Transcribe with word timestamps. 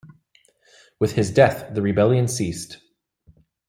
With 0.99 1.11
his 1.13 1.29
death, 1.29 1.75
the 1.75 1.81
rebellion 1.83 2.27
ceased. 2.27 2.79